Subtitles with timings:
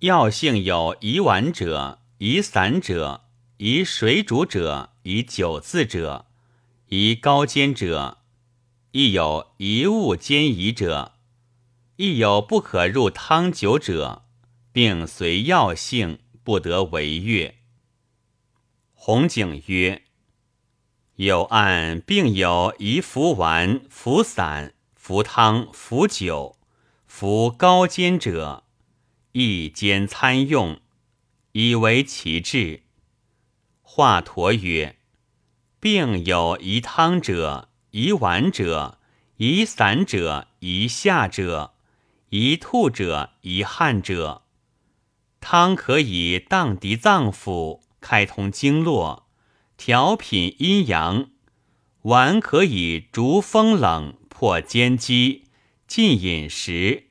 [0.00, 3.24] 药性有宜丸者、宜散者、
[3.56, 6.26] 宜水煮者、宜酒渍者、
[6.86, 8.18] 宜高煎者，
[8.92, 11.14] 亦有一物煎宜者，
[11.96, 14.22] 亦有不可入汤酒者，
[14.70, 17.56] 并随药性，不得违越。
[18.94, 20.02] 红景曰
[21.16, 26.56] ：“有案并有宜服丸、服散、服汤、服酒、
[27.08, 28.62] 服高煎者。”
[29.32, 30.80] 一兼参用，
[31.52, 32.82] 以为其志。
[33.82, 34.96] 华佗曰
[35.78, 38.98] ：“病有宜汤者，宜丸者，
[39.36, 41.74] 宜散者，宜下者，
[42.30, 44.44] 宜吐者，宜汗者。
[45.40, 49.28] 汤可以荡涤脏腑，开通经络，
[49.76, 51.30] 调品阴阳；
[52.02, 55.44] 丸可以逐风冷，破坚肌，
[55.86, 57.04] 进饮食。”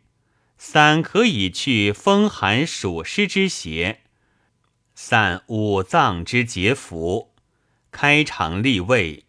[0.57, 4.01] 散可以去风寒暑湿之邪，
[4.95, 7.35] 散五脏之结服，
[7.91, 9.25] 开肠利胃，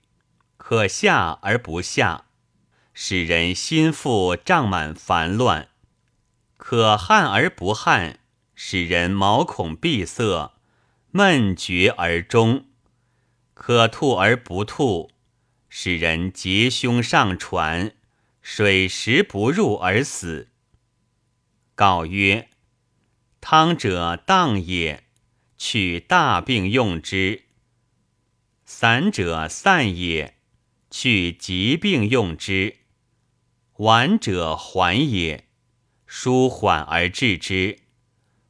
[0.57, 2.25] 可下而不下，
[2.95, 5.67] 使人心腹胀满烦乱；
[6.57, 8.21] 可汗而不汗，
[8.55, 10.53] 使人毛孔闭塞，
[11.11, 12.65] 闷绝而终；
[13.53, 15.11] 可吐而不吐，
[15.69, 17.93] 使人结胸上喘，
[18.41, 20.49] 水食不入而死。
[21.79, 22.49] 告曰
[23.41, 25.05] ：“汤者荡也，
[25.57, 27.43] 取大病用之；
[28.65, 30.39] 散者散也，
[30.91, 32.79] 取疾病用之；
[33.75, 35.47] 丸者缓也，
[36.05, 37.79] 舒缓而治之；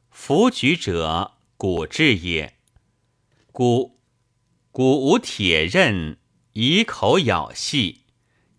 [0.09, 2.55] 服举者骨治也。
[3.51, 3.99] 故
[4.71, 6.17] 骨无铁刃，
[6.53, 8.05] 以口咬细，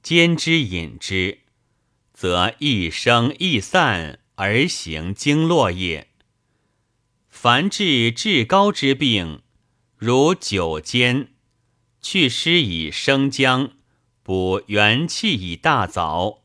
[0.01, 1.41] 兼之饮之，
[2.15, 6.09] 则一生易散。”而行经络也。
[7.29, 9.43] 凡治至高之病，
[9.99, 11.35] 如酒煎，
[12.01, 13.73] 去湿以生姜，
[14.23, 16.39] 补元气以大枣，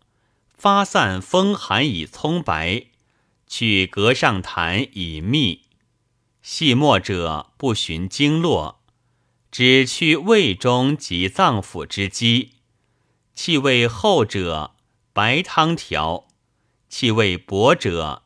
[0.53, 2.87] 发散风寒以葱白，
[3.47, 5.61] 去膈上痰以蜜。
[6.41, 8.81] 细末者不循经络，
[9.49, 12.55] 只去胃中及脏腑之积。
[13.33, 14.75] 气味厚者，
[15.13, 16.27] 白汤调。
[16.87, 18.23] 气味薄者，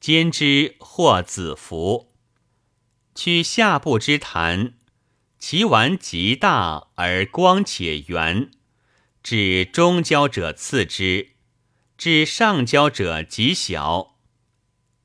[0.00, 2.12] 煎之或子服，
[3.14, 4.74] 取下部之痰，
[5.38, 8.50] 其丸极大而光且圆，
[9.22, 11.32] 至中焦者次之，
[11.96, 14.16] 至上焦者极小。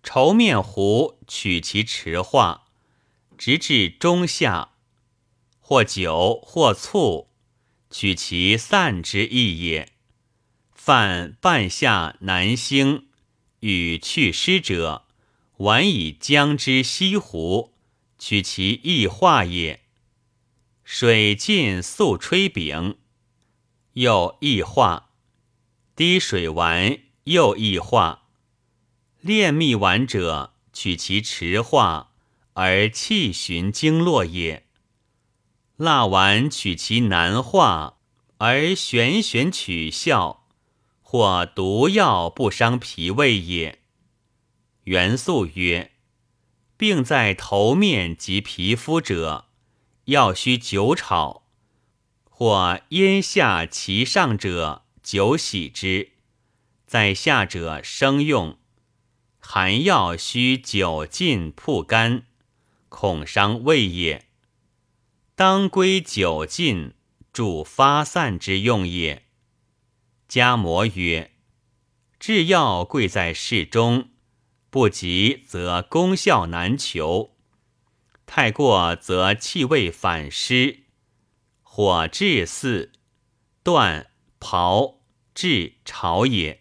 [0.04, 2.68] 稠面糊取其池化，
[3.38, 4.74] 直至中下，
[5.60, 7.30] 或酒或醋，
[7.90, 9.97] 取其散之意也。
[10.88, 13.08] 犯半夏南星。
[13.60, 15.04] 与祛湿者，
[15.58, 17.74] 丸以姜汁西湖，
[18.18, 19.82] 取其易化也。
[20.86, 22.96] 水浸素吹饼，
[23.96, 25.10] 又易化；
[25.94, 28.30] 滴水丸又易化。
[29.20, 32.14] 炼蜜丸者，取其池化
[32.54, 34.66] 而气循经络也。
[35.76, 37.98] 蜡丸取其难化
[38.38, 40.47] 而玄玄取效。
[41.10, 43.80] 或毒药不伤脾胃也。
[44.84, 45.94] 元素曰：
[46.76, 49.46] 病在头面及皮肤者，
[50.04, 51.44] 药须久炒；
[52.26, 56.10] 或咽下其上者，久洗之；
[56.86, 58.58] 在下者生用。
[59.40, 62.24] 寒药须久浸铺干，
[62.90, 64.26] 恐伤胃也。
[65.36, 66.96] 当归久浸，
[67.32, 69.27] 助发散之用也。
[70.28, 71.32] 家摩曰
[72.20, 74.10] ：“制药贵在适中，
[74.70, 77.36] 不及则功效难求；
[78.26, 80.84] 太过则气味反失。
[81.64, 82.92] 火治四
[83.64, 84.98] 断刨
[85.34, 86.60] 治炒也；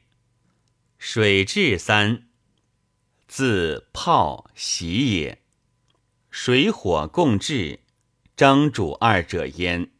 [0.98, 2.28] 水治三
[3.26, 5.42] 自泡洗也。
[6.30, 7.80] 水火共治，
[8.36, 9.90] 蒸煮二者焉。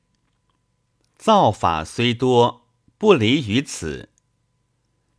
[1.17, 2.63] 造法虽多。”
[2.99, 4.09] 不离于此。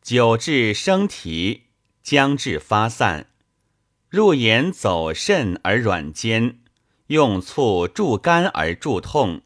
[0.02, 1.66] 久治生啼，
[2.02, 3.28] 将至发散，
[4.10, 6.60] 入眼走肾而软坚，
[7.08, 9.42] 用醋助肝而助痛。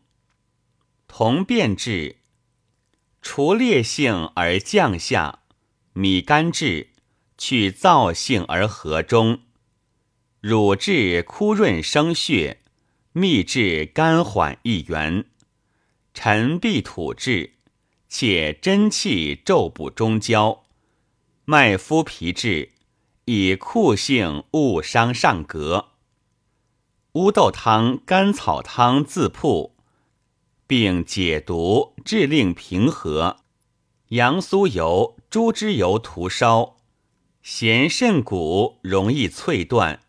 [1.08, 2.20] 同变质，
[3.22, 5.40] 除烈性而降下；
[5.92, 6.92] 米干质，
[7.38, 9.42] 去燥性而和中。
[10.40, 12.62] 乳质枯润生血，
[13.12, 15.26] 秘制肝缓益元。
[16.14, 17.56] 陈必土质。
[18.14, 20.64] 且真气骤补中焦，
[21.46, 22.74] 脉肤皮质，
[23.24, 25.86] 以酷性勿伤上膈。
[27.14, 29.78] 乌豆汤、甘草汤自铺，
[30.68, 33.38] 并解毒，治令平和。
[34.10, 36.76] 杨苏油、猪脂油涂烧，
[37.42, 40.02] 咸肾骨容易脆断。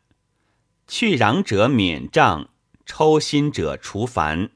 [0.88, 2.50] 去瓤者免胀，
[2.84, 4.50] 抽心者除烦。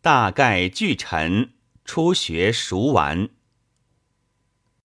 [0.00, 1.52] 大概俱沉，
[1.86, 3.28] 初学熟玩。